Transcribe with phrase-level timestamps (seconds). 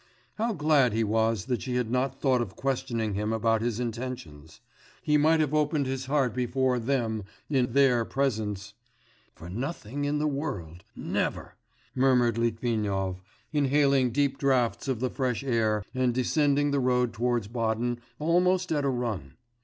[0.39, 4.59] How glad he was that she had not thought of questioning him about his intentions!
[5.03, 8.73] He might have opened his heart before 'them' in 'their' presence....
[9.35, 10.83] 'For nothing in the world!
[10.95, 11.53] never!'
[11.93, 13.21] murmured Litvinov,
[13.53, 18.83] inhaling deep draughts of the fresh air and descending the road towards Baden almost at
[18.83, 19.35] a run.